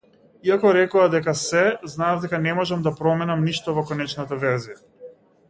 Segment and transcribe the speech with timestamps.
[0.51, 1.61] Иако рекоа дека се,
[1.95, 4.83] знаев дека не можам да променам ништо во конечната верзија.